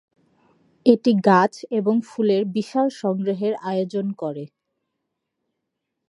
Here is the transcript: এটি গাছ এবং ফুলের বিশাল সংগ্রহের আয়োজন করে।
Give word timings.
এটি 0.85 1.11
গাছ 1.27 1.53
এবং 1.71 1.95
ফুলের 2.01 2.43
বিশাল 2.55 2.87
সংগ্রহের 3.01 3.53
আয়োজন 3.63 4.05
করে। 4.21 4.43